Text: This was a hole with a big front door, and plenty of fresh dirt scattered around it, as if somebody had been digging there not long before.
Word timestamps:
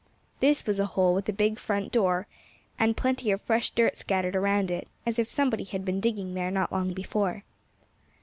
This 0.39 0.65
was 0.65 0.79
a 0.79 0.87
hole 0.87 1.13
with 1.13 1.29
a 1.29 1.31
big 1.31 1.59
front 1.59 1.91
door, 1.91 2.25
and 2.79 2.97
plenty 2.97 3.29
of 3.29 3.39
fresh 3.39 3.69
dirt 3.69 3.99
scattered 3.99 4.35
around 4.35 4.71
it, 4.71 4.87
as 5.05 5.19
if 5.19 5.29
somebody 5.29 5.63
had 5.65 5.85
been 5.85 5.99
digging 6.01 6.33
there 6.33 6.49
not 6.49 6.71
long 6.71 6.91
before. 6.91 7.43